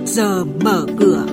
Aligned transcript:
trước 0.00 0.06
giờ 0.06 0.44
mở 0.44 0.86
cửa. 0.98 1.26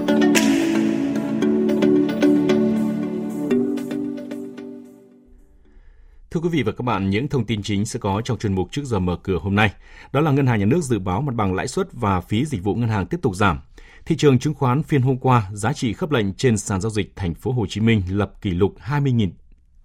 Thưa 6.32 6.40
quý 6.42 6.50
vị 6.50 6.64
và 6.64 6.72
các 6.72 6.84
bạn, 6.84 7.10
những 7.10 7.28
thông 7.28 7.46
tin 7.46 7.64
chính 7.64 7.86
sẽ 7.86 8.00
có 8.00 8.22
trong 8.26 8.38
chuyên 8.38 8.54
mục 8.54 8.72
trước 8.72 8.86
giờ 8.86 9.00
mở 9.00 9.16
cửa 9.24 9.38
hôm 9.42 9.56
nay. 9.56 9.74
Đó 10.12 10.22
là 10.22 10.32
Ngân 10.32 10.48
hàng 10.48 10.60
Nhà 10.60 10.66
nước 10.66 10.84
dự 10.84 11.00
báo 11.00 11.22
mặt 11.22 11.36
bằng 11.36 11.54
lãi 11.54 11.68
suất 11.68 11.88
và 11.94 12.22
phí 12.22 12.46
dịch 12.46 12.64
vụ 12.64 12.76
ngân 12.76 12.90
hàng 12.90 13.06
tiếp 13.06 13.18
tục 13.22 13.36
giảm. 13.36 13.60
Thị 14.06 14.16
trường 14.18 14.40
chứng 14.40 14.54
khoán 14.54 14.84
phiên 14.84 15.02
hôm 15.02 15.18
qua, 15.18 15.50
giá 15.54 15.74
trị 15.74 15.94
khớp 15.94 16.12
lệnh 16.12 16.34
trên 16.34 16.58
sàn 16.58 16.82
giao 16.82 16.90
dịch 16.90 17.16
thành 17.16 17.34
phố 17.34 17.52
Hồ 17.52 17.66
Chí 17.70 17.82
Minh 17.82 18.02
lập 18.10 18.32
kỷ 18.42 18.52
lục 18.52 18.76
20.000 18.90 19.30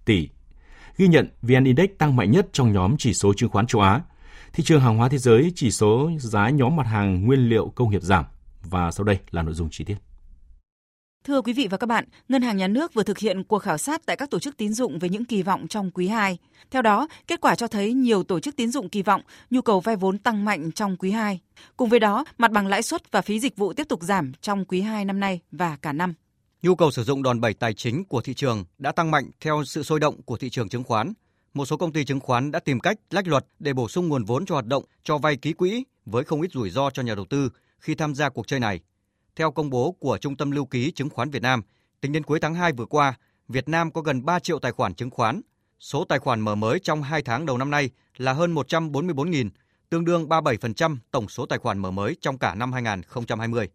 tỷ. 0.05 0.29
Ghi 0.97 1.07
nhận 1.07 1.29
VN 1.41 1.63
Index 1.63 1.89
tăng 1.97 2.15
mạnh 2.15 2.31
nhất 2.31 2.47
trong 2.53 2.73
nhóm 2.73 2.97
chỉ 2.97 3.13
số 3.13 3.33
chứng 3.33 3.49
khoán 3.49 3.67
châu 3.67 3.81
Á. 3.81 4.01
Thị 4.53 4.63
trường 4.63 4.81
hàng 4.81 4.97
hóa 4.97 5.09
thế 5.09 5.17
giới 5.17 5.51
chỉ 5.55 5.71
số 5.71 6.11
giá 6.19 6.49
nhóm 6.49 6.75
mặt 6.75 6.87
hàng 6.87 7.25
nguyên 7.25 7.49
liệu 7.49 7.71
công 7.75 7.89
nghiệp 7.89 8.01
giảm. 8.01 8.25
Và 8.63 8.91
sau 8.91 9.03
đây 9.03 9.19
là 9.31 9.41
nội 9.41 9.53
dung 9.53 9.69
chi 9.71 9.83
tiết. 9.83 9.97
Thưa 11.23 11.41
quý 11.41 11.53
vị 11.53 11.67
và 11.71 11.77
các 11.77 11.87
bạn, 11.87 12.05
Ngân 12.29 12.41
hàng 12.41 12.57
Nhà 12.57 12.67
nước 12.67 12.93
vừa 12.93 13.03
thực 13.03 13.17
hiện 13.17 13.43
cuộc 13.43 13.59
khảo 13.59 13.77
sát 13.77 14.01
tại 14.05 14.15
các 14.15 14.29
tổ 14.29 14.39
chức 14.39 14.57
tín 14.57 14.73
dụng 14.73 14.99
về 14.99 15.09
những 15.09 15.25
kỳ 15.25 15.43
vọng 15.43 15.67
trong 15.67 15.91
quý 15.91 16.07
2. 16.07 16.37
Theo 16.71 16.81
đó, 16.81 17.07
kết 17.27 17.41
quả 17.41 17.55
cho 17.55 17.67
thấy 17.67 17.93
nhiều 17.93 18.23
tổ 18.23 18.39
chức 18.39 18.55
tín 18.55 18.71
dụng 18.71 18.89
kỳ 18.89 19.01
vọng 19.01 19.21
nhu 19.49 19.61
cầu 19.61 19.79
vay 19.79 19.95
vốn 19.95 20.17
tăng 20.17 20.45
mạnh 20.45 20.71
trong 20.71 20.97
quý 20.97 21.11
2. 21.11 21.39
Cùng 21.77 21.89
với 21.89 21.99
đó, 21.99 22.25
mặt 22.37 22.51
bằng 22.51 22.67
lãi 22.67 22.81
suất 22.81 23.11
và 23.11 23.21
phí 23.21 23.39
dịch 23.39 23.57
vụ 23.57 23.73
tiếp 23.73 23.87
tục 23.89 24.01
giảm 24.01 24.31
trong 24.41 24.65
quý 24.65 24.81
2 24.81 25.05
năm 25.05 25.19
nay 25.19 25.39
và 25.51 25.77
cả 25.81 25.93
năm. 25.93 26.13
Nhu 26.61 26.75
cầu 26.75 26.91
sử 26.91 27.03
dụng 27.03 27.23
đòn 27.23 27.41
bẩy 27.41 27.53
tài 27.53 27.73
chính 27.73 28.05
của 28.05 28.21
thị 28.21 28.33
trường 28.33 28.65
đã 28.77 28.91
tăng 28.91 29.11
mạnh 29.11 29.29
theo 29.41 29.63
sự 29.65 29.83
sôi 29.83 29.99
động 29.99 30.21
của 30.21 30.37
thị 30.37 30.49
trường 30.49 30.69
chứng 30.69 30.83
khoán. 30.83 31.13
Một 31.53 31.65
số 31.65 31.77
công 31.77 31.93
ty 31.93 32.05
chứng 32.05 32.19
khoán 32.19 32.51
đã 32.51 32.59
tìm 32.59 32.79
cách 32.79 32.97
lách 33.09 33.27
luật 33.27 33.45
để 33.59 33.73
bổ 33.73 33.87
sung 33.87 34.09
nguồn 34.09 34.23
vốn 34.23 34.45
cho 34.45 34.55
hoạt 34.55 34.65
động 34.65 34.83
cho 35.03 35.17
vay 35.17 35.37
ký 35.37 35.53
quỹ 35.53 35.83
với 36.05 36.23
không 36.23 36.41
ít 36.41 36.51
rủi 36.51 36.69
ro 36.69 36.89
cho 36.89 37.03
nhà 37.03 37.15
đầu 37.15 37.25
tư 37.25 37.49
khi 37.83 37.95
tham 37.95 38.15
gia 38.15 38.29
cuộc 38.29 38.47
chơi 38.47 38.59
này. 38.59 38.79
Theo 39.35 39.51
công 39.51 39.69
bố 39.69 39.91
của 39.91 40.17
Trung 40.17 40.37
tâm 40.37 40.51
Lưu 40.51 40.65
ký 40.65 40.91
Chứng 40.91 41.09
khoán 41.09 41.29
Việt 41.29 41.41
Nam, 41.41 41.61
tính 42.01 42.11
đến 42.11 42.23
cuối 42.23 42.39
tháng 42.39 42.55
2 42.55 42.71
vừa 42.71 42.85
qua, 42.85 43.13
Việt 43.47 43.69
Nam 43.69 43.91
có 43.91 44.01
gần 44.01 44.25
3 44.25 44.39
triệu 44.39 44.59
tài 44.59 44.71
khoản 44.71 44.95
chứng 44.95 45.09
khoán. 45.09 45.41
Số 45.79 46.05
tài 46.05 46.19
khoản 46.19 46.41
mở 46.41 46.55
mới 46.55 46.79
trong 46.79 47.03
2 47.03 47.21
tháng 47.21 47.45
đầu 47.45 47.57
năm 47.57 47.71
nay 47.71 47.89
là 48.17 48.33
hơn 48.33 48.55
144.000, 48.55 49.49
tương 49.89 50.05
đương 50.05 50.27
37% 50.27 50.97
tổng 51.11 51.29
số 51.29 51.45
tài 51.45 51.59
khoản 51.59 51.79
mở 51.79 51.91
mới 51.91 52.17
trong 52.21 52.37
cả 52.37 52.55
năm 52.55 52.73
2020. 52.73 53.69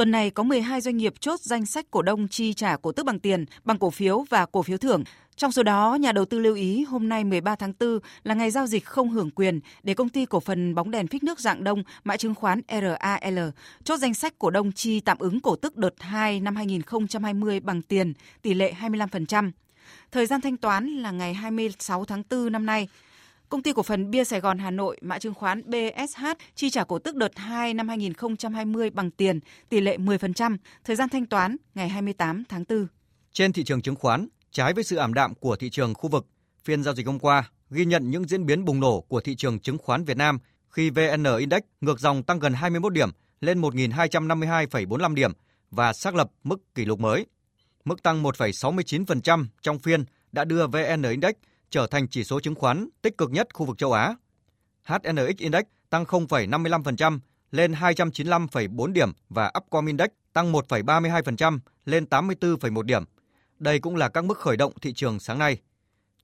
Tuần 0.00 0.10
này 0.10 0.30
có 0.30 0.42
12 0.42 0.80
doanh 0.80 0.96
nghiệp 0.96 1.14
chốt 1.20 1.40
danh 1.40 1.66
sách 1.66 1.86
cổ 1.90 2.02
đông 2.02 2.28
chi 2.28 2.54
trả 2.54 2.76
cổ 2.76 2.92
tức 2.92 3.06
bằng 3.06 3.18
tiền, 3.18 3.44
bằng 3.64 3.78
cổ 3.78 3.90
phiếu 3.90 4.24
và 4.28 4.46
cổ 4.46 4.62
phiếu 4.62 4.78
thưởng. 4.78 5.04
Trong 5.36 5.52
số 5.52 5.62
đó, 5.62 5.94
nhà 6.00 6.12
đầu 6.12 6.24
tư 6.24 6.38
lưu 6.38 6.54
ý 6.54 6.84
hôm 6.84 7.08
nay 7.08 7.24
13 7.24 7.56
tháng 7.56 7.72
4 7.80 7.98
là 8.24 8.34
ngày 8.34 8.50
giao 8.50 8.66
dịch 8.66 8.84
không 8.84 9.10
hưởng 9.10 9.30
quyền 9.30 9.60
để 9.82 9.94
công 9.94 10.08
ty 10.08 10.26
cổ 10.26 10.40
phần 10.40 10.74
bóng 10.74 10.90
đèn 10.90 11.06
phích 11.06 11.24
nước 11.24 11.40
dạng 11.40 11.64
đông, 11.64 11.82
mã 12.04 12.16
chứng 12.16 12.34
khoán 12.34 12.60
RAL, 12.68 13.38
chốt 13.84 13.96
danh 13.96 14.14
sách 14.14 14.38
cổ 14.38 14.50
đông 14.50 14.72
chi 14.72 15.00
tạm 15.00 15.18
ứng 15.18 15.40
cổ 15.40 15.56
tức 15.56 15.76
đợt 15.76 15.94
2 15.98 16.40
năm 16.40 16.56
2020 16.56 17.60
bằng 17.60 17.82
tiền, 17.82 18.12
tỷ 18.42 18.54
lệ 18.54 18.74
25%. 18.80 19.50
Thời 20.12 20.26
gian 20.26 20.40
thanh 20.40 20.56
toán 20.56 20.88
là 20.88 21.10
ngày 21.10 21.34
26 21.34 22.04
tháng 22.04 22.22
4 22.30 22.52
năm 22.52 22.66
nay. 22.66 22.88
Công 23.50 23.62
ty 23.62 23.72
cổ 23.72 23.82
phần 23.82 24.10
Bia 24.10 24.24
Sài 24.24 24.40
Gòn 24.40 24.58
Hà 24.58 24.70
Nội, 24.70 24.98
mã 25.00 25.18
chứng 25.18 25.34
khoán 25.34 25.62
BSH 25.70 26.24
chi 26.54 26.70
trả 26.70 26.84
cổ 26.84 26.98
tức 26.98 27.16
đợt 27.16 27.38
2 27.38 27.74
năm 27.74 27.88
2020 27.88 28.90
bằng 28.90 29.10
tiền, 29.10 29.40
tỷ 29.68 29.80
lệ 29.80 29.96
10%, 29.96 30.56
thời 30.84 30.96
gian 30.96 31.08
thanh 31.08 31.26
toán 31.26 31.56
ngày 31.74 31.88
28 31.88 32.44
tháng 32.48 32.64
4. 32.68 32.86
Trên 33.32 33.52
thị 33.52 33.64
trường 33.64 33.82
chứng 33.82 33.94
khoán, 33.94 34.28
trái 34.50 34.72
với 34.72 34.84
sự 34.84 34.96
ảm 34.96 35.14
đạm 35.14 35.34
của 35.34 35.56
thị 35.56 35.70
trường 35.70 35.94
khu 35.94 36.08
vực, 36.08 36.26
phiên 36.64 36.82
giao 36.82 36.94
dịch 36.94 37.06
hôm 37.06 37.18
qua 37.18 37.50
ghi 37.70 37.84
nhận 37.84 38.10
những 38.10 38.28
diễn 38.28 38.46
biến 38.46 38.64
bùng 38.64 38.80
nổ 38.80 39.00
của 39.00 39.20
thị 39.20 39.34
trường 39.36 39.58
chứng 39.58 39.78
khoán 39.78 40.04
Việt 40.04 40.16
Nam 40.16 40.38
khi 40.68 40.90
VN 40.90 41.24
Index 41.38 41.60
ngược 41.80 42.00
dòng 42.00 42.22
tăng 42.22 42.38
gần 42.38 42.52
21 42.52 42.92
điểm 42.92 43.10
lên 43.40 43.60
1.252,45 43.60 45.14
điểm 45.14 45.32
và 45.70 45.92
xác 45.92 46.14
lập 46.14 46.30
mức 46.44 46.74
kỷ 46.74 46.84
lục 46.84 47.00
mới. 47.00 47.26
Mức 47.84 48.02
tăng 48.02 48.22
1,69% 48.22 49.46
trong 49.62 49.78
phiên 49.78 50.04
đã 50.32 50.44
đưa 50.44 50.66
VN 50.66 51.02
Index 51.02 51.34
trở 51.70 51.86
thành 51.86 52.08
chỉ 52.08 52.24
số 52.24 52.40
chứng 52.40 52.54
khoán 52.54 52.88
tích 53.02 53.18
cực 53.18 53.30
nhất 53.30 53.48
khu 53.54 53.66
vực 53.66 53.78
châu 53.78 53.92
Á. 53.92 54.14
HNX 54.84 55.36
Index 55.38 55.62
tăng 55.90 56.04
0,55% 56.04 57.18
lên 57.50 57.72
295,4 57.72 58.92
điểm 58.92 59.12
và 59.28 59.52
Upcom 59.58 59.86
Index 59.86 60.08
tăng 60.32 60.52
1,32% 60.52 61.58
lên 61.84 62.04
84,1 62.10 62.82
điểm. 62.82 63.04
Đây 63.58 63.78
cũng 63.78 63.96
là 63.96 64.08
các 64.08 64.24
mức 64.24 64.38
khởi 64.38 64.56
động 64.56 64.72
thị 64.82 64.92
trường 64.92 65.18
sáng 65.18 65.38
nay. 65.38 65.58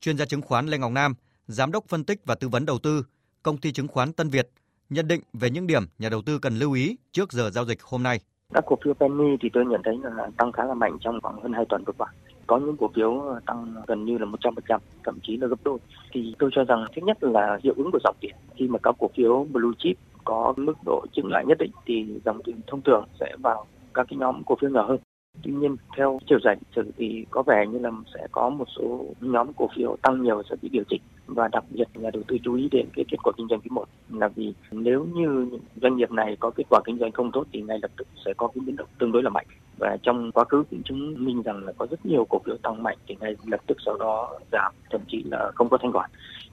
Chuyên 0.01 0.19
gia 0.19 0.25
chứng 0.25 0.43
khoán 0.43 0.67
Lê 0.67 0.79
Ngọc 0.79 0.93
Nam, 0.93 1.15
giám 1.47 1.73
đốc 1.73 1.85
phân 1.89 2.05
tích 2.05 2.21
và 2.25 2.35
tư 2.35 2.49
vấn 2.49 2.67
đầu 2.67 2.79
tư, 2.79 3.05
công 3.43 3.59
ty 3.59 3.73
chứng 3.73 3.89
khoán 3.89 4.13
Tân 4.13 4.29
Việt, 4.29 4.49
nhận 4.91 5.09
định 5.09 5.21
về 5.33 5.51
những 5.51 5.67
điểm 5.67 5.83
nhà 5.99 6.09
đầu 6.09 6.23
tư 6.23 6.39
cần 6.39 6.59
lưu 6.59 6.73
ý 6.73 6.97
trước 7.13 7.33
giờ 7.33 7.51
giao 7.51 7.65
dịch 7.65 7.83
hôm 7.83 8.03
nay. 8.03 8.21
Các 8.55 8.65
cổ 8.67 8.79
phiếu 8.85 8.95
penny 8.95 9.37
thì 9.43 9.49
tôi 9.53 9.65
nhận 9.67 9.81
thấy 9.85 9.95
là 10.03 10.29
tăng 10.39 10.53
khá 10.53 10.65
là 10.65 10.75
mạnh 10.75 10.99
trong 11.01 11.21
khoảng 11.23 11.43
hơn 11.43 11.53
2 11.53 11.65
tuần 11.69 11.85
vừa 11.87 11.93
qua 11.99 12.09
có 12.47 12.59
những 12.59 12.77
cổ 12.77 12.91
phiếu 12.95 13.21
ờ, 13.21 13.41
tăng 13.47 13.75
gần 13.87 14.05
như 14.05 14.19
là 14.19 14.27
100%, 14.27 14.79
thậm 15.05 15.19
chí 15.23 15.37
là 15.37 15.47
gấp 15.47 15.59
đôi. 15.65 15.79
Thì 16.13 16.35
tôi 16.39 16.51
cho 16.53 16.65
rằng 16.65 16.85
thứ 16.97 17.03
nhất 17.05 17.19
là 17.21 17.59
hiệu 17.63 17.75
ứng 17.77 17.91
của 17.93 17.99
dòng 18.05 18.17
tiền. 18.21 18.35
Khi 18.57 18.69
mà 18.69 18.79
các 18.83 18.95
cổ 18.99 19.11
phiếu 19.17 19.47
blue 19.53 19.71
chip 19.79 19.97
có 20.25 20.55
mức 20.57 20.75
độ 20.87 21.07
chứng 21.13 21.27
lại 21.27 21.45
nhất 21.47 21.59
định 21.59 21.71
thì 21.87 22.07
dòng 22.25 22.43
tiền 22.43 22.57
thông 22.67 22.83
thường 22.83 23.05
sẽ 23.21 23.37
vào 23.43 23.67
các 23.95 24.07
cái 24.11 24.17
nhóm 24.17 24.43
cổ 24.47 24.57
phiếu 24.61 24.71
nhỏ 24.71 24.87
hơn. 24.89 24.99
Tuy 25.43 25.53
nhiên 25.53 25.77
theo 25.97 26.19
chiều 26.29 26.39
dài 26.45 26.57
lịch 26.57 26.75
sử 26.77 26.93
thì 26.97 27.27
có 27.31 27.43
vẻ 27.43 27.67
như 27.67 27.79
là 27.79 27.91
sẽ 28.15 28.27
có 28.33 28.51
một 28.51 28.65
số 28.77 29.05
nhóm 29.21 29.53
cổ 29.57 29.69
phiếu 29.77 29.97
tăng 30.03 30.23
nhiều 30.23 30.43
sẽ 30.51 30.57
bị 30.63 30.69
điều 30.69 30.85
chỉnh 30.89 31.01
và 31.27 31.49
đặc 31.49 31.65
biệt 31.71 31.85
nhà 31.95 32.11
đầu 32.13 32.23
tư 32.29 32.37
chú 32.43 32.55
ý 32.55 32.69
đến 32.73 32.87
cái 32.97 33.05
kết 33.09 33.17
quả 33.23 33.33
kinh 33.37 33.47
doanh 33.51 33.61
quý 33.61 33.69
một 33.71 33.89
là 34.09 34.29
vì 34.29 34.55
nếu 34.71 35.07
như 35.15 35.49
doanh 35.83 35.97
nghiệp 35.97 36.11
này 36.11 36.37
có 36.41 36.51
kết 36.51 36.65
quả 36.71 36.81
kinh 36.85 36.99
doanh 36.99 37.13
không 37.13 37.31
tốt 37.33 37.47
thì 37.53 37.63
ngay 37.63 37.79
lập 37.83 37.91
tức 37.97 38.09
sẽ 38.25 38.33
có 38.37 38.49
cái 38.49 38.63
biến 38.67 38.77
động 38.77 38.89
tương 38.99 39.13
đối 39.13 39.23
là 39.23 39.31
mạnh 39.31 39.47
và 39.79 39.97
trong 40.03 40.33
quá 40.33 40.45
khứ 40.45 40.65
cũng 40.71 40.83
chứng 40.83 41.25
minh 41.25 41.43
rằng 41.43 41.65
là 41.65 41.73
có 41.79 41.87
rất 41.91 42.07
nhiều 42.07 42.27
cổ 42.31 42.39
phiếu 42.47 42.57
tăng 42.63 42.83
mạnh 42.83 42.97
thì 43.07 43.17
ngay 43.21 43.37
lập 43.47 43.61
tức 43.67 43.79
sau 43.87 43.97
đó 43.97 44.39
giảm, 44.53 44.73
thậm 44.91 45.01
chí 45.09 45.23
là 45.31 45.51
không 45.55 45.69
có 45.69 45.79
thanh 45.83 45.93
khoản. 45.93 46.11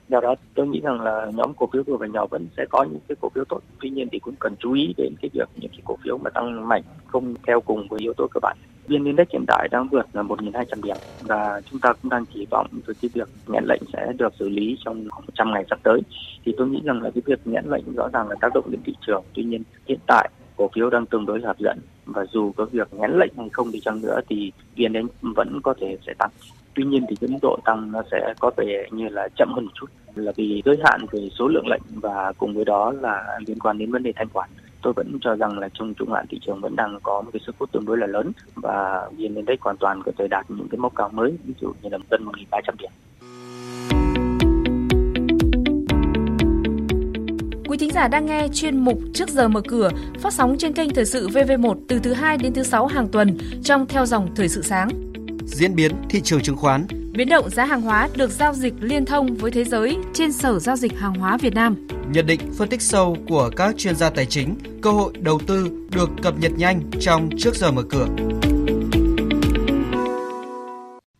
Do 0.08 0.20
đó 0.20 0.34
tôi 0.54 0.66
nghĩ 0.66 0.80
rằng 0.80 1.00
là 1.00 1.30
nhóm 1.34 1.54
cổ 1.54 1.68
phiếu 1.72 1.82
vừa 1.82 1.96
và 1.96 2.06
nhỏ 2.06 2.26
vẫn 2.26 2.46
sẽ 2.56 2.64
có 2.70 2.84
những 2.84 3.00
cái 3.08 3.16
cổ 3.20 3.28
phiếu 3.28 3.44
tốt. 3.48 3.60
Tuy 3.80 3.90
nhiên 3.90 4.08
thì 4.12 4.18
cũng 4.18 4.34
cần 4.38 4.54
chú 4.58 4.72
ý 4.72 4.94
đến 4.96 5.14
cái 5.22 5.30
việc 5.32 5.48
những 5.56 5.70
cái 5.70 5.80
cổ 5.84 5.96
phiếu 6.04 6.18
mà 6.18 6.30
tăng 6.30 6.68
mạnh 6.68 6.82
không 7.06 7.34
theo 7.46 7.60
cùng 7.60 7.88
với 7.88 8.00
yếu 8.00 8.12
tố 8.16 8.26
cơ 8.30 8.38
bản. 8.42 8.56
Viên 8.86 9.04
index 9.04 9.26
hiện 9.32 9.44
tại 9.46 9.68
đang 9.70 9.88
vượt 9.88 10.06
là 10.12 10.22
1.200 10.22 10.82
điểm 10.82 10.96
và 11.20 11.60
chúng 11.70 11.80
ta 11.80 11.92
cũng 11.92 12.10
đang 12.10 12.26
kỳ 12.26 12.46
vọng 12.50 12.66
về 12.86 12.94
cái 13.02 13.10
việc 13.14 13.28
nhãn 13.46 13.64
lệnh 13.68 13.82
sẽ 13.92 14.12
được 14.18 14.34
xử 14.38 14.48
lý 14.48 14.76
trong 14.84 15.04
100 15.04 15.52
ngày 15.52 15.64
sắp 15.70 15.78
tới. 15.82 16.00
Thì 16.44 16.54
tôi 16.56 16.68
nghĩ 16.68 16.80
rằng 16.84 17.02
là 17.02 17.10
cái 17.10 17.22
việc 17.26 17.38
nhãn 17.44 17.64
lệnh 17.70 17.94
rõ 17.94 18.08
ràng 18.12 18.28
là 18.28 18.36
tác 18.40 18.54
động 18.54 18.70
đến 18.70 18.80
thị 18.84 18.94
trường. 19.06 19.24
Tuy 19.34 19.44
nhiên 19.44 19.62
hiện 19.86 19.98
tại 20.06 20.30
cổ 20.56 20.70
phiếu 20.74 20.90
đang 20.90 21.06
tương 21.06 21.26
đối 21.26 21.40
hấp 21.40 21.58
dẫn 21.58 21.78
và 22.06 22.24
dù 22.32 22.52
có 22.52 22.64
việc 22.64 22.94
nhãn 22.94 23.18
lệnh 23.18 23.32
hay 23.36 23.48
không 23.52 23.72
đi 23.72 23.80
chăng 23.80 24.02
nữa 24.02 24.20
thì 24.28 24.52
vn 24.76 24.82
index 24.82 25.04
vẫn 25.20 25.60
có 25.62 25.74
thể 25.80 25.98
sẽ 26.06 26.14
tăng. 26.18 26.30
Tuy 26.74 26.84
nhiên 26.84 27.04
thì 27.08 27.16
cái 27.20 27.28
mức 27.28 27.38
độ 27.42 27.58
tăng 27.64 27.92
nó 27.92 28.02
sẽ 28.10 28.34
có 28.40 28.50
vẻ 28.56 28.88
như 28.90 29.08
là 29.08 29.28
chậm 29.36 29.52
hơn 29.54 29.64
một 29.64 29.70
chút. 29.74 29.86
Là 30.14 30.32
vì 30.36 30.62
giới 30.64 30.76
hạn 30.84 31.06
về 31.10 31.28
số 31.38 31.48
lượng 31.48 31.66
lệnh 31.66 31.82
và 31.94 32.32
cùng 32.38 32.54
với 32.54 32.64
đó 32.64 32.92
là 33.00 33.38
liên 33.46 33.58
quan 33.58 33.78
đến 33.78 33.92
vấn 33.92 34.02
đề 34.02 34.12
thanh 34.16 34.28
khoản. 34.32 34.50
Tôi 34.82 34.92
vẫn 34.92 35.18
cho 35.20 35.36
rằng 35.36 35.58
là 35.58 35.68
trong 35.74 35.94
trung 35.94 36.12
hạn 36.12 36.26
thị 36.28 36.38
trường 36.46 36.60
vẫn 36.60 36.76
đang 36.76 36.98
có 37.02 37.22
một 37.22 37.30
cái 37.32 37.40
sức 37.46 37.54
hút 37.58 37.72
tương 37.72 37.84
đối 37.84 37.98
là 37.98 38.06
lớn 38.06 38.32
và 38.54 39.08
vn 39.10 39.34
index 39.34 39.58
hoàn 39.60 39.76
toàn 39.76 40.02
có 40.02 40.12
thể 40.18 40.28
đạt 40.28 40.50
những 40.50 40.68
cái 40.68 40.78
mốc 40.78 40.94
cao 40.96 41.10
mới. 41.12 41.36
Ví 41.44 41.54
dụ 41.60 41.72
như 41.82 41.88
là 41.88 41.98
gần 42.10 42.24
1.300 42.50 42.72
điểm. 42.78 42.90
Giả 47.94 48.08
đang 48.08 48.26
nghe 48.26 48.48
chuyên 48.54 48.84
mục 48.84 48.98
Trước 49.14 49.28
giờ 49.28 49.48
mở 49.48 49.60
cửa 49.68 49.90
phát 50.20 50.32
sóng 50.32 50.56
trên 50.58 50.72
kênh 50.72 50.90
Thời 50.90 51.04
sự 51.04 51.28
VV1 51.28 51.74
từ 51.88 51.98
thứ 51.98 52.12
2 52.12 52.36
đến 52.36 52.54
thứ 52.54 52.62
6 52.62 52.86
hàng 52.86 53.08
tuần 53.08 53.38
trong 53.64 53.86
theo 53.86 54.06
dòng 54.06 54.34
Thời 54.36 54.48
sự 54.48 54.62
sáng. 54.62 54.88
Diễn 55.46 55.74
biến 55.74 55.92
thị 56.10 56.20
trường 56.20 56.40
chứng 56.40 56.56
khoán 56.56 56.86
Biến 57.12 57.28
động 57.28 57.50
giá 57.50 57.64
hàng 57.64 57.80
hóa 57.80 58.08
được 58.16 58.30
giao 58.30 58.54
dịch 58.54 58.74
liên 58.80 59.04
thông 59.04 59.34
với 59.34 59.50
thế 59.50 59.64
giới 59.64 59.96
trên 60.14 60.32
Sở 60.32 60.58
Giao 60.58 60.76
dịch 60.76 60.98
Hàng 60.98 61.14
hóa 61.14 61.36
Việt 61.36 61.54
Nam. 61.54 61.86
Nhận 62.12 62.26
định 62.26 62.40
phân 62.58 62.68
tích 62.68 62.82
sâu 62.82 63.16
của 63.28 63.50
các 63.56 63.74
chuyên 63.78 63.96
gia 63.96 64.10
tài 64.10 64.26
chính, 64.26 64.56
cơ 64.82 64.90
hội 64.90 65.12
đầu 65.20 65.40
tư 65.46 65.70
được 65.90 66.10
cập 66.22 66.38
nhật 66.38 66.52
nhanh 66.56 66.80
trong 67.00 67.28
Trước 67.38 67.54
giờ 67.54 67.70
mở 67.70 67.82
cửa. 67.90 68.06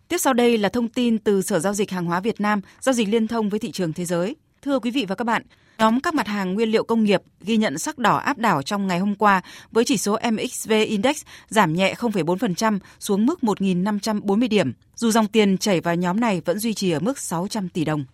Tiếp 0.08 0.18
sau 0.18 0.32
đây 0.32 0.58
là 0.58 0.68
thông 0.68 0.88
tin 0.88 1.18
từ 1.18 1.42
Sở 1.42 1.58
Giao 1.58 1.74
dịch 1.74 1.90
Hàng 1.90 2.04
hóa 2.04 2.20
Việt 2.20 2.40
Nam, 2.40 2.60
giao 2.80 2.92
dịch 2.92 3.08
liên 3.08 3.28
thông 3.28 3.48
với 3.48 3.60
thị 3.60 3.72
trường 3.72 3.92
thế 3.92 4.04
giới. 4.04 4.36
Thưa 4.62 4.78
quý 4.78 4.90
vị 4.90 5.06
và 5.08 5.14
các 5.14 5.24
bạn, 5.24 5.42
Nhóm 5.78 6.00
các 6.00 6.14
mặt 6.14 6.26
hàng 6.26 6.54
nguyên 6.54 6.68
liệu 6.68 6.84
công 6.84 7.04
nghiệp 7.04 7.22
ghi 7.40 7.56
nhận 7.56 7.78
sắc 7.78 7.98
đỏ 7.98 8.16
áp 8.16 8.38
đảo 8.38 8.62
trong 8.62 8.86
ngày 8.86 8.98
hôm 8.98 9.14
qua 9.14 9.42
với 9.70 9.84
chỉ 9.84 9.96
số 9.96 10.18
MXV 10.32 10.72
Index 10.72 11.22
giảm 11.48 11.72
nhẹ 11.72 11.94
0,4% 11.94 12.78
xuống 12.98 13.26
mức 13.26 13.38
1.540 13.42 14.48
điểm, 14.48 14.72
dù 14.94 15.10
dòng 15.10 15.28
tiền 15.28 15.58
chảy 15.58 15.80
vào 15.80 15.94
nhóm 15.94 16.20
này 16.20 16.42
vẫn 16.44 16.58
duy 16.58 16.74
trì 16.74 16.90
ở 16.90 17.00
mức 17.00 17.18
600 17.18 17.68
tỷ 17.68 17.84
đồng. 17.84 18.04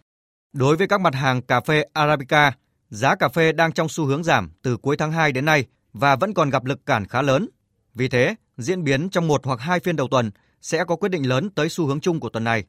Đối 0.52 0.76
với 0.76 0.88
các 0.88 1.00
mặt 1.00 1.14
hàng 1.14 1.42
cà 1.42 1.60
phê 1.60 1.84
Arabica, 1.92 2.52
giá 2.88 3.14
cà 3.14 3.28
phê 3.28 3.52
đang 3.52 3.72
trong 3.72 3.88
xu 3.88 4.04
hướng 4.04 4.24
giảm 4.24 4.50
từ 4.62 4.76
cuối 4.76 4.96
tháng 4.96 5.12
2 5.12 5.32
đến 5.32 5.44
nay 5.44 5.66
và 5.92 6.16
vẫn 6.16 6.34
còn 6.34 6.50
gặp 6.50 6.64
lực 6.64 6.86
cản 6.86 7.06
khá 7.06 7.22
lớn. 7.22 7.48
Vì 7.94 8.08
thế, 8.08 8.34
diễn 8.58 8.84
biến 8.84 9.10
trong 9.10 9.28
một 9.28 9.40
hoặc 9.44 9.60
hai 9.60 9.80
phiên 9.80 9.96
đầu 9.96 10.08
tuần 10.08 10.30
sẽ 10.62 10.84
có 10.84 10.96
quyết 10.96 11.08
định 11.08 11.28
lớn 11.28 11.50
tới 11.50 11.68
xu 11.68 11.86
hướng 11.86 12.00
chung 12.00 12.20
của 12.20 12.28
tuần 12.28 12.44
này. 12.44 12.64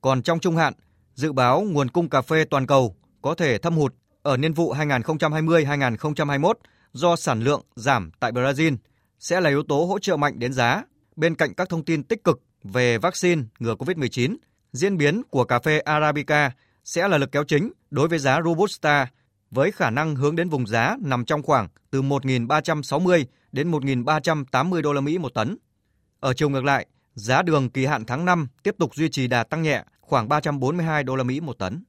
Còn 0.00 0.22
trong 0.22 0.38
trung 0.38 0.56
hạn, 0.56 0.72
dự 1.14 1.32
báo 1.32 1.60
nguồn 1.60 1.88
cung 1.88 2.08
cà 2.08 2.22
phê 2.22 2.44
toàn 2.44 2.66
cầu 2.66 2.96
có 3.22 3.34
thể 3.34 3.58
thâm 3.58 3.76
hụt 3.76 3.94
ở 4.22 4.36
niên 4.36 4.52
vụ 4.52 4.74
2020-2021 4.74 6.54
do 6.92 7.16
sản 7.16 7.40
lượng 7.40 7.62
giảm 7.76 8.10
tại 8.20 8.32
Brazil, 8.32 8.76
sẽ 9.18 9.40
là 9.40 9.50
yếu 9.50 9.62
tố 9.62 9.84
hỗ 9.84 9.98
trợ 9.98 10.16
mạnh 10.16 10.38
đến 10.38 10.52
giá. 10.52 10.82
Bên 11.16 11.34
cạnh 11.34 11.54
các 11.54 11.68
thông 11.68 11.84
tin 11.84 12.02
tích 12.02 12.24
cực 12.24 12.42
về 12.64 12.98
vaccine 12.98 13.42
ngừa 13.58 13.74
COVID-19, 13.74 14.36
diễn 14.72 14.96
biến 14.96 15.22
của 15.30 15.44
cà 15.44 15.58
phê 15.58 15.78
Arabica 15.78 16.50
sẽ 16.84 17.08
là 17.08 17.18
lực 17.18 17.32
kéo 17.32 17.44
chính 17.44 17.72
đối 17.90 18.08
với 18.08 18.18
giá 18.18 18.40
Robusta 18.44 19.06
với 19.50 19.72
khả 19.72 19.90
năng 19.90 20.16
hướng 20.16 20.36
đến 20.36 20.48
vùng 20.48 20.66
giá 20.66 20.96
nằm 21.00 21.24
trong 21.24 21.42
khoảng 21.42 21.68
từ 21.90 22.02
1.360 22.02 23.24
đến 23.52 23.70
1.380 23.70 24.82
đô 24.82 24.92
la 24.92 25.00
Mỹ 25.00 25.18
một 25.18 25.34
tấn. 25.34 25.56
Ở 26.20 26.34
chiều 26.34 26.48
ngược 26.48 26.64
lại, 26.64 26.86
giá 27.14 27.42
đường 27.42 27.70
kỳ 27.70 27.86
hạn 27.86 28.04
tháng 28.04 28.24
5 28.24 28.48
tiếp 28.62 28.74
tục 28.78 28.94
duy 28.94 29.08
trì 29.08 29.26
đà 29.26 29.44
tăng 29.44 29.62
nhẹ 29.62 29.84
khoảng 30.00 30.28
342 30.28 31.04
đô 31.04 31.16
la 31.16 31.24
Mỹ 31.24 31.40
một 31.40 31.58
tấn. 31.58 31.84